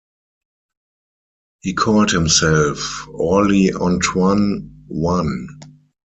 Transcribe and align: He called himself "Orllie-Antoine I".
He 1.59 1.75
called 1.75 2.09
himself 2.09 3.05
"Orllie-Antoine 3.13 4.87
I". 4.91 5.67